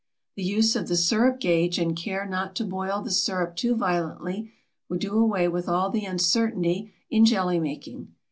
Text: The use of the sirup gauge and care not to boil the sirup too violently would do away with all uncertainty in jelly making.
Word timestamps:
The 0.35 0.41
use 0.41 0.75
of 0.75 0.87
the 0.87 0.95
sirup 0.95 1.39
gauge 1.39 1.77
and 1.77 1.95
care 1.95 2.25
not 2.25 2.55
to 2.55 2.63
boil 2.63 3.03
the 3.03 3.11
sirup 3.11 3.55
too 3.55 3.75
violently 3.75 4.51
would 4.89 4.99
do 4.99 5.15
away 5.15 5.47
with 5.47 5.69
all 5.69 5.95
uncertainty 5.95 6.91
in 7.11 7.23
jelly 7.23 7.59
making. 7.59 8.11